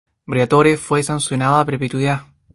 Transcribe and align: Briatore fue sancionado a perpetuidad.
Briatore 0.25 0.77
fue 0.77 1.03
sancionado 1.03 1.57
a 1.57 1.65
perpetuidad. 1.65 2.23